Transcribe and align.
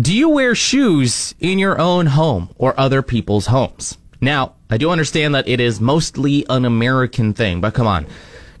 Do 0.00 0.14
you 0.14 0.28
wear 0.28 0.54
shoes 0.54 1.34
in 1.40 1.58
your 1.58 1.80
own 1.80 2.06
home 2.06 2.50
or 2.56 2.78
other 2.78 3.02
people's 3.02 3.46
homes? 3.46 3.98
Now, 4.20 4.52
I 4.70 4.76
do 4.76 4.90
understand 4.90 5.34
that 5.34 5.48
it 5.48 5.58
is 5.58 5.80
mostly 5.80 6.46
an 6.48 6.64
American 6.64 7.34
thing, 7.34 7.60
but 7.60 7.74
come 7.74 7.88
on. 7.88 8.06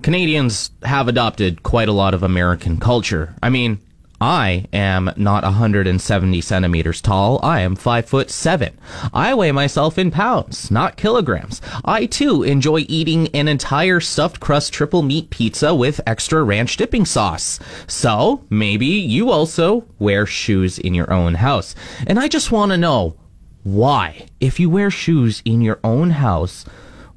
Canadians 0.02 0.72
have 0.82 1.06
adopted 1.06 1.62
quite 1.62 1.88
a 1.88 1.92
lot 1.92 2.12
of 2.12 2.24
American 2.24 2.78
culture. 2.78 3.36
I 3.40 3.50
mean, 3.50 3.78
I 4.20 4.66
am 4.72 5.12
not 5.16 5.44
170 5.44 6.40
centimeters 6.40 7.00
tall. 7.00 7.38
I 7.42 7.60
am 7.60 7.76
5 7.76 8.06
foot 8.06 8.30
7. 8.30 8.76
I 9.12 9.32
weigh 9.34 9.52
myself 9.52 9.96
in 9.96 10.10
pounds, 10.10 10.70
not 10.70 10.96
kilograms. 10.96 11.62
I 11.84 12.06
too 12.06 12.42
enjoy 12.42 12.84
eating 12.88 13.28
an 13.28 13.46
entire 13.46 14.00
stuffed 14.00 14.40
crust 14.40 14.72
triple 14.72 15.02
meat 15.02 15.30
pizza 15.30 15.72
with 15.72 16.00
extra 16.06 16.42
ranch 16.42 16.76
dipping 16.76 17.04
sauce. 17.04 17.60
So, 17.86 18.44
maybe 18.50 18.86
you 18.86 19.30
also 19.30 19.84
wear 20.00 20.26
shoes 20.26 20.80
in 20.80 20.94
your 20.94 21.12
own 21.12 21.34
house. 21.34 21.76
And 22.06 22.18
I 22.18 22.26
just 22.26 22.50
want 22.50 22.72
to 22.72 22.78
know 22.78 23.16
why, 23.62 24.26
if 24.40 24.58
you 24.58 24.68
wear 24.68 24.90
shoes 24.90 25.42
in 25.44 25.60
your 25.60 25.78
own 25.84 26.10
house, 26.10 26.64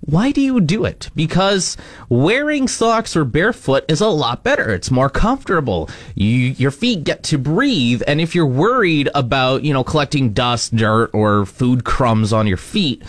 why 0.02 0.32
do 0.32 0.42
you 0.42 0.60
do 0.60 0.86
it? 0.86 1.10
Because 1.16 1.78
wearing 2.10 2.68
socks 2.68 3.16
or 3.16 3.24
barefoot 3.24 3.86
is 3.88 4.02
a 4.02 4.08
lot 4.08 4.44
better. 4.44 4.72
It's 4.72 4.90
more 4.90 5.10
comfortable. 5.10 5.90
You, 6.16 6.28
your 6.38 6.72
feet 6.72 7.04
get 7.04 7.24
to 7.26 7.38
breathe. 7.38 8.02
And 8.08 8.20
if 8.20 8.34
you're 8.34 8.48
worried 8.48 9.10
about, 9.14 9.64
you 9.64 9.74
know, 9.74 9.84
collecting 9.84 10.34
dust, 10.34 10.76
dirt, 10.76 11.12
or 11.14 11.46
food 11.46 11.84
crumbs 11.84 12.34
on 12.34 12.48
your 12.48 12.58
feet, 12.58 13.04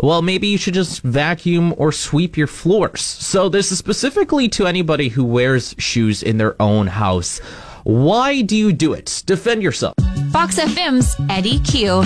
well, 0.00 0.22
maybe 0.22 0.46
you 0.46 0.58
should 0.58 0.74
just 0.74 1.02
vacuum 1.02 1.74
or 1.76 1.90
sweep 1.90 2.36
your 2.36 2.46
floors. 2.46 3.00
So 3.00 3.48
this 3.48 3.72
is 3.72 3.78
specifically 3.78 4.48
to 4.50 4.66
anybody 4.66 5.08
who 5.08 5.24
wears 5.24 5.74
shoes 5.78 6.22
in 6.22 6.38
their 6.38 6.60
own 6.62 6.86
house. 6.86 7.40
Why 7.82 8.42
do 8.42 8.56
you 8.56 8.72
do 8.72 8.92
it? 8.92 9.24
Defend 9.26 9.62
yourself. 9.62 9.94
Fox 10.30 10.56
FM's 10.56 11.16
Eddie 11.28 11.58
Q. 11.60 12.04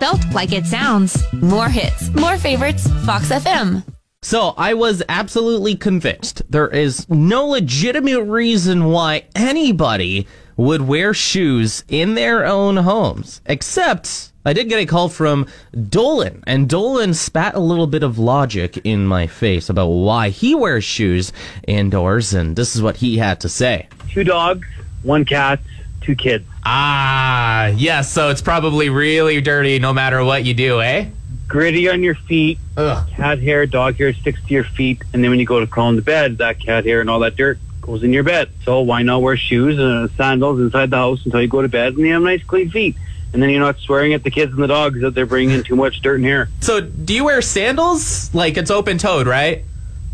Spelt 0.00 0.32
like 0.32 0.52
it 0.54 0.64
sounds. 0.64 1.22
More 1.30 1.68
hits, 1.68 2.08
more 2.14 2.38
favorites, 2.38 2.88
Fox 3.04 3.28
FM. 3.28 3.84
So 4.22 4.54
I 4.56 4.72
was 4.72 5.02
absolutely 5.10 5.76
convinced 5.76 6.40
there 6.48 6.68
is 6.68 7.06
no 7.10 7.44
legitimate 7.44 8.24
reason 8.24 8.86
why 8.86 9.24
anybody 9.34 10.26
would 10.56 10.80
wear 10.80 11.12
shoes 11.12 11.84
in 11.88 12.14
their 12.14 12.46
own 12.46 12.78
homes, 12.78 13.42
except 13.44 14.32
I 14.46 14.54
did 14.54 14.70
get 14.70 14.80
a 14.80 14.86
call 14.86 15.10
from 15.10 15.46
Dolan, 15.90 16.44
and 16.46 16.66
Dolan 16.66 17.12
spat 17.12 17.54
a 17.54 17.60
little 17.60 17.86
bit 17.86 18.02
of 18.02 18.18
logic 18.18 18.80
in 18.84 19.06
my 19.06 19.26
face 19.26 19.68
about 19.68 19.88
why 19.88 20.30
he 20.30 20.54
wears 20.54 20.82
shoes 20.82 21.30
indoors, 21.68 22.32
and 22.32 22.56
this 22.56 22.74
is 22.74 22.80
what 22.80 22.96
he 22.96 23.18
had 23.18 23.38
to 23.40 23.50
say. 23.50 23.86
Two 24.08 24.24
dogs, 24.24 24.66
one 25.02 25.26
cat, 25.26 25.60
two 26.00 26.16
kids. 26.16 26.46
Ah, 26.64 27.66
yes, 27.68 28.12
so 28.12 28.28
it's 28.30 28.42
probably 28.42 28.90
really 28.90 29.40
dirty 29.40 29.78
no 29.78 29.92
matter 29.92 30.22
what 30.24 30.44
you 30.44 30.54
do, 30.54 30.80
eh? 30.80 31.06
Gritty 31.48 31.88
on 31.88 32.02
your 32.02 32.14
feet, 32.14 32.58
Ugh. 32.76 33.08
cat 33.10 33.40
hair, 33.40 33.66
dog 33.66 33.96
hair 33.96 34.12
sticks 34.12 34.40
to 34.46 34.54
your 34.54 34.64
feet, 34.64 35.02
and 35.12 35.24
then 35.24 35.30
when 35.30 35.40
you 35.40 35.46
go 35.46 35.58
to 35.58 35.66
crawl 35.66 35.88
into 35.88 36.02
bed, 36.02 36.38
that 36.38 36.60
cat 36.60 36.84
hair 36.84 37.00
and 37.00 37.10
all 37.10 37.20
that 37.20 37.36
dirt 37.36 37.58
goes 37.80 38.02
in 38.04 38.12
your 38.12 38.22
bed. 38.22 38.50
So 38.64 38.80
why 38.82 39.02
not 39.02 39.22
wear 39.22 39.36
shoes 39.36 39.78
and 39.78 40.10
sandals 40.12 40.60
inside 40.60 40.90
the 40.90 40.96
house 40.96 41.24
until 41.24 41.40
you 41.40 41.48
go 41.48 41.62
to 41.62 41.68
bed 41.68 41.94
and 41.94 42.06
you 42.06 42.12
have 42.12 42.22
nice 42.22 42.42
clean 42.44 42.70
feet? 42.70 42.94
And 43.32 43.42
then 43.42 43.50
you're 43.50 43.60
not 43.60 43.78
swearing 43.78 44.12
at 44.12 44.22
the 44.22 44.30
kids 44.30 44.52
and 44.52 44.62
the 44.62 44.66
dogs 44.66 45.00
that 45.00 45.14
they're 45.14 45.24
bringing 45.26 45.54
in 45.56 45.62
too 45.62 45.76
much 45.76 46.00
dirt 46.02 46.16
and 46.16 46.24
hair. 46.24 46.48
So 46.60 46.80
do 46.80 47.14
you 47.14 47.24
wear 47.24 47.40
sandals? 47.42 48.32
Like 48.34 48.56
it's 48.56 48.70
open 48.70 48.98
toed, 48.98 49.26
right? 49.26 49.64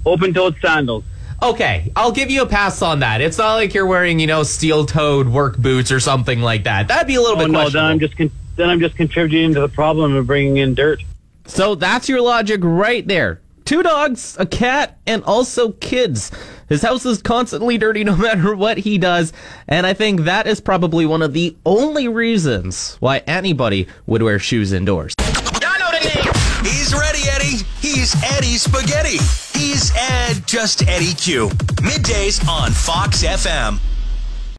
Open-toed 0.04 0.56
sandals. 0.62 1.02
Okay, 1.42 1.92
I'll 1.94 2.12
give 2.12 2.30
you 2.30 2.42
a 2.42 2.46
pass 2.46 2.80
on 2.82 3.00
that. 3.00 3.20
It's 3.20 3.36
not 3.38 3.54
like 3.56 3.74
you're 3.74 3.86
wearing, 3.86 4.18
you 4.18 4.26
know, 4.26 4.42
steel-toed 4.42 5.28
work 5.28 5.58
boots 5.58 5.92
or 5.92 6.00
something 6.00 6.40
like 6.40 6.64
that. 6.64 6.88
That'd 6.88 7.06
be 7.06 7.16
a 7.16 7.20
little 7.20 7.36
Oh 7.36 7.44
bit 7.44 7.50
no, 7.50 7.68
then. 7.68 7.84
I'm 7.84 8.00
just 8.00 8.16
con- 8.16 8.30
then 8.56 8.70
I'm 8.70 8.80
just 8.80 8.96
contributing 8.96 9.52
to 9.54 9.60
the 9.60 9.68
problem 9.68 10.14
of 10.16 10.26
bringing 10.26 10.56
in 10.56 10.74
dirt. 10.74 11.02
So 11.44 11.74
that's 11.74 12.08
your 12.08 12.22
logic 12.22 12.60
right 12.64 13.06
there. 13.06 13.40
Two 13.66 13.82
dogs, 13.82 14.36
a 14.38 14.46
cat, 14.46 14.96
and 15.06 15.22
also 15.24 15.72
kids. 15.72 16.30
His 16.68 16.82
house 16.82 17.04
is 17.04 17.20
constantly 17.20 17.76
dirty 17.78 18.02
no 18.04 18.16
matter 18.16 18.56
what 18.56 18.78
he 18.78 18.96
does, 18.96 19.32
and 19.68 19.86
I 19.86 19.92
think 19.92 20.22
that 20.22 20.46
is 20.46 20.60
probably 20.60 21.04
one 21.04 21.20
of 21.20 21.32
the 21.34 21.54
only 21.66 22.08
reasons 22.08 22.96
why 23.00 23.18
anybody 23.26 23.88
would 24.06 24.22
wear 24.22 24.38
shoes 24.38 24.72
indoors. 24.72 25.12
He's 26.62 26.94
ready, 26.94 27.28
Eddie. 27.28 27.64
He's 27.80 28.14
Eddie 28.22 28.58
Spaghetti. 28.58 29.18
He's 29.58 29.92
Ed, 29.96 30.46
just 30.46 30.86
Eddie 30.88 31.14
Q. 31.14 31.48
Middays 31.82 32.46
on 32.48 32.72
Fox 32.72 33.22
FM. 33.22 33.78